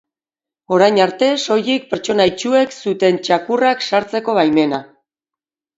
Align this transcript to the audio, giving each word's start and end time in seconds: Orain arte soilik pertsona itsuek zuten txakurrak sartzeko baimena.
Orain 0.77 0.97
arte 1.05 1.29
soilik 1.43 1.85
pertsona 1.93 2.27
itsuek 2.33 2.75
zuten 2.79 3.21
txakurrak 3.29 3.87
sartzeko 3.91 4.41
baimena. 4.41 4.83